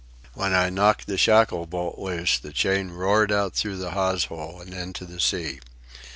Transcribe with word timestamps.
When 0.33 0.55
I 0.55 0.71
knocked 0.71 1.05
the 1.05 1.15
shackle 1.15 1.67
bolt 1.67 1.99
loose, 1.99 2.39
the 2.39 2.51
chain 2.51 2.89
roared 2.89 3.31
out 3.31 3.53
through 3.53 3.77
the 3.77 3.91
hawse 3.91 4.23
hole 4.25 4.59
and 4.59 4.73
into 4.73 5.05
the 5.05 5.19
sea. 5.19 5.59